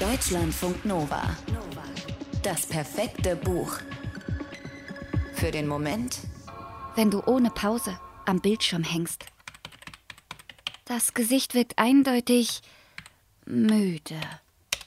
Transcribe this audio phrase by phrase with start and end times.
[0.00, 1.22] Deutschlandfunk Nova.
[2.42, 3.78] Das perfekte Buch.
[5.34, 6.18] Für den Moment,
[6.96, 9.24] wenn du ohne Pause am Bildschirm hängst.
[10.84, 12.62] Das Gesicht wirkt eindeutig
[13.46, 14.20] müde.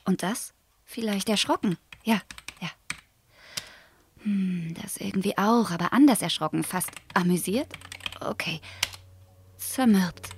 [0.04, 0.54] Und das?
[0.83, 1.77] Vielleicht erschrocken.
[2.03, 2.21] Ja,
[2.59, 2.69] ja.
[4.23, 6.65] Hm, das irgendwie auch, aber anders erschrocken.
[6.65, 7.71] Fast amüsiert?
[8.19, 8.59] Okay.
[9.55, 10.31] Zermürbt.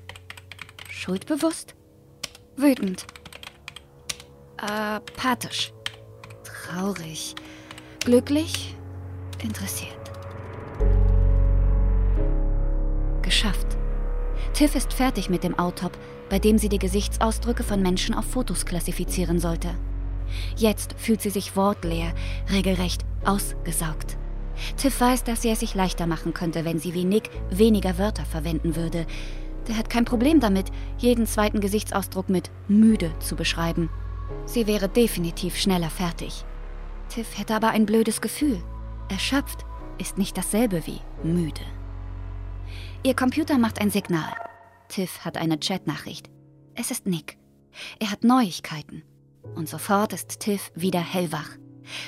[0.92, 1.74] Schuldbewusst?
[2.56, 3.08] Wütend.
[4.62, 5.72] Apathisch.
[6.44, 7.34] Traurig.
[8.04, 8.76] Glücklich.
[9.42, 9.96] Interessiert.
[13.22, 13.78] Geschafft.
[14.54, 15.98] Tiff ist fertig mit dem Autop,
[16.30, 19.70] bei dem sie die Gesichtsausdrücke von Menschen auf Fotos klassifizieren sollte.
[20.58, 22.14] Jetzt fühlt sie sich wortleer,
[22.52, 24.18] regelrecht ausgesaugt.
[24.76, 28.26] Tiff weiß, dass sie es sich leichter machen könnte, wenn sie wie Nick weniger Wörter
[28.26, 29.06] verwenden würde.
[29.70, 33.90] Der hat kein Problem damit, jeden zweiten Gesichtsausdruck mit müde zu beschreiben.
[34.46, 36.46] Sie wäre definitiv schneller fertig.
[37.10, 38.62] Tiff hätte aber ein blödes Gefühl.
[39.10, 39.66] Erschöpft
[39.98, 41.62] ist nicht dasselbe wie müde.
[43.04, 44.34] Ihr Computer macht ein Signal.
[44.88, 46.30] Tiff hat eine Chatnachricht.
[46.76, 47.38] Es ist Nick.
[48.00, 49.04] Er hat Neuigkeiten.
[49.56, 51.50] Und sofort ist Tiff wieder hellwach.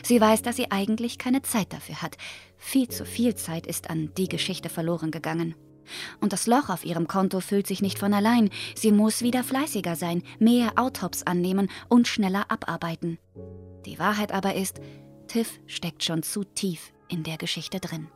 [0.03, 2.17] Sie weiß, dass sie eigentlich keine Zeit dafür hat.
[2.57, 5.55] Viel zu viel Zeit ist an die Geschichte verloren gegangen.
[6.19, 8.49] Und das Loch auf ihrem Konto füllt sich nicht von allein.
[8.75, 13.17] Sie muss wieder fleißiger sein, mehr Autops annehmen und schneller abarbeiten.
[13.85, 14.79] Die Wahrheit aber ist,
[15.27, 18.07] Tiff steckt schon zu tief in der Geschichte drin.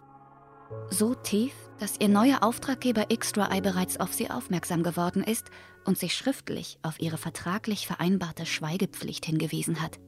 [0.90, 5.50] So tief, dass ihr neuer Auftraggeber Extra Eye bereits auf sie aufmerksam geworden ist
[5.86, 10.00] und sich schriftlich auf ihre vertraglich vereinbarte Schweigepflicht hingewiesen hat.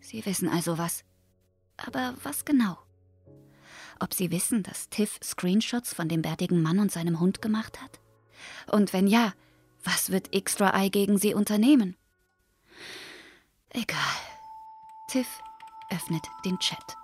[0.00, 1.04] Sie wissen also was.
[1.76, 2.78] Aber was genau?
[4.00, 8.00] Ob sie wissen, dass Tiff Screenshots von dem bärtigen Mann und seinem Hund gemacht hat?
[8.66, 9.32] Und wenn ja,
[9.84, 11.96] was wird Extra Eye gegen sie unternehmen?
[13.70, 13.98] Egal.
[15.08, 15.28] Tiff
[15.90, 16.96] öffnet den Chat.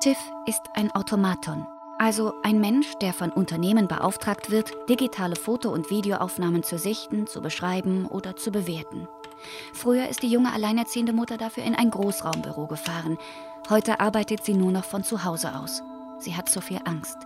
[0.00, 1.66] Tiff ist ein Automaton,
[1.98, 7.40] also ein Mensch, der von Unternehmen beauftragt wird, digitale Foto- und Videoaufnahmen zu sichten, zu
[7.40, 9.08] beschreiben oder zu bewerten.
[9.72, 13.18] Früher ist die junge alleinerziehende Mutter dafür in ein Großraumbüro gefahren.
[13.68, 15.82] Heute arbeitet sie nur noch von zu Hause aus.
[16.20, 17.16] Sie hat zu viel Angst.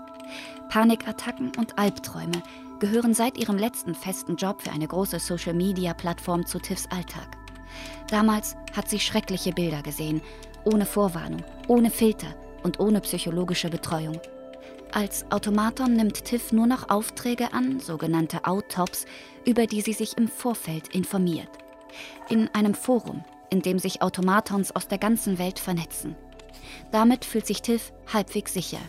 [0.71, 2.43] Panikattacken und Albträume
[2.79, 7.37] gehören seit ihrem letzten festen Job für eine große Social-Media-Plattform zu Tiffs Alltag.
[8.09, 10.23] Damals hat sie schreckliche Bilder gesehen,
[10.65, 14.19] ohne Vorwarnung, ohne Filter und ohne psychologische Betreuung.
[14.93, 19.05] Als Automaton nimmt Tiff nur noch Aufträge an, sogenannte Autops,
[19.45, 21.51] über die sie sich im Vorfeld informiert.
[22.31, 26.17] In einem Forum, in dem sich Automatons aus der ganzen Welt vernetzen.
[26.93, 28.81] Damit fühlt sich Tiff halbwegs sicher.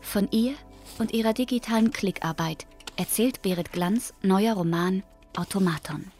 [0.00, 0.54] Von ihr
[0.98, 2.66] und ihrer digitalen Klickarbeit
[2.96, 5.02] erzählt Berit Glanz neuer Roman
[5.36, 6.10] Automaton.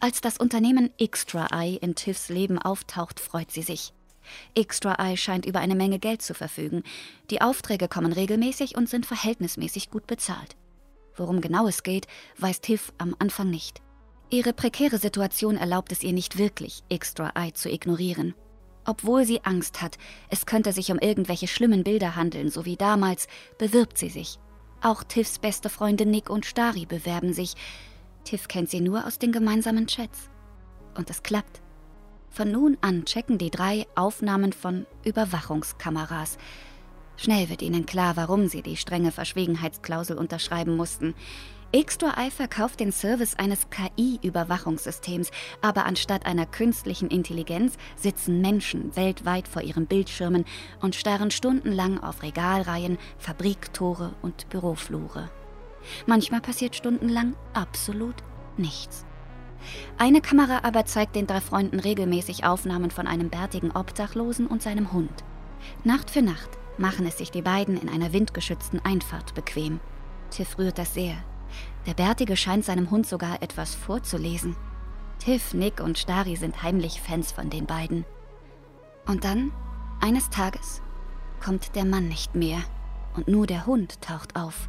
[0.00, 3.94] Als das Unternehmen Extra Eye in Tiffs Leben auftaucht, freut sie sich.
[4.54, 6.82] Extra Eye scheint über eine Menge Geld zu verfügen.
[7.30, 10.56] Die Aufträge kommen regelmäßig und sind verhältnismäßig gut bezahlt.
[11.16, 12.06] Worum genau es geht,
[12.38, 13.80] weiß Tiff am Anfang nicht.
[14.30, 18.34] Ihre prekäre Situation erlaubt es ihr nicht wirklich, Extra Eye zu ignorieren.
[18.84, 19.96] Obwohl sie Angst hat,
[20.28, 24.38] es könnte sich um irgendwelche schlimmen Bilder handeln, so wie damals, bewirbt sie sich.
[24.82, 27.54] Auch Tiffs beste Freunde Nick und Stari bewerben sich.
[28.24, 30.28] Tiff kennt sie nur aus den gemeinsamen Chats.
[30.94, 31.62] Und es klappt.
[32.28, 36.36] Von nun an checken die drei Aufnahmen von Überwachungskameras.
[37.16, 41.14] Schnell wird ihnen klar, warum sie die strenge Verschwiegenheitsklausel unterschreiben mussten.
[41.74, 49.48] Extra Eye verkauft den Service eines KI-Überwachungssystems, aber anstatt einer künstlichen Intelligenz sitzen Menschen weltweit
[49.48, 50.44] vor ihren Bildschirmen
[50.80, 55.30] und starren stundenlang auf Regalreihen, Fabriktore und Büroflure.
[56.06, 58.22] Manchmal passiert stundenlang absolut
[58.56, 59.04] nichts.
[59.98, 64.92] Eine Kamera aber zeigt den drei Freunden regelmäßig Aufnahmen von einem bärtigen Obdachlosen und seinem
[64.92, 65.24] Hund.
[65.82, 69.80] Nacht für Nacht machen es sich die beiden in einer windgeschützten Einfahrt bequem.
[70.30, 71.16] Tiff rührt das sehr.
[71.86, 74.56] Der Bärtige scheint seinem Hund sogar etwas vorzulesen.
[75.18, 78.04] Tiff, Nick und Stari sind heimlich Fans von den beiden.
[79.06, 79.52] Und dann,
[80.00, 80.82] eines Tages,
[81.42, 82.58] kommt der Mann nicht mehr
[83.14, 84.68] und nur der Hund taucht auf.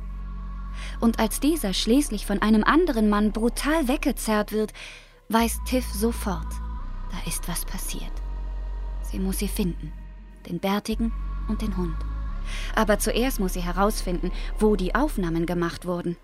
[0.99, 4.73] Und als dieser schließlich von einem anderen Mann brutal weggezerrt wird,
[5.29, 6.47] weiß Tiff sofort,
[7.11, 8.11] da ist was passiert.
[9.01, 9.93] Sie muss sie finden,
[10.49, 11.13] den Bärtigen
[11.47, 11.95] und den Hund.
[12.75, 16.17] Aber zuerst muss sie herausfinden, wo die Aufnahmen gemacht wurden.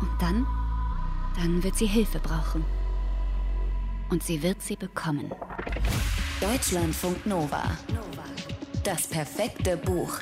[0.00, 0.46] Und dann,
[1.36, 2.64] dann wird sie Hilfe brauchen.
[4.10, 5.30] Und sie wird sie bekommen.
[6.40, 7.64] Deutschlandfunk Nova.
[8.84, 10.20] Das perfekte Buch.